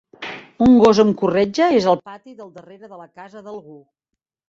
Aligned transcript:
Un 0.67 0.77
gos 0.83 1.01
amb 1.03 1.13
corretja 1.19 1.69
és 1.81 1.89
al 1.93 2.01
pati 2.09 2.37
del 2.41 2.53
darrere 2.59 2.93
de 2.97 3.01
la 3.05 3.09
casa 3.23 3.49
d'algú. 3.49 3.81